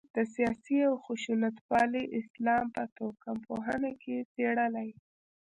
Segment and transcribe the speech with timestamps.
[0.15, 4.89] د سیاسي او خشونتپالي اسلام په توکم پوهنه کې څېړلای.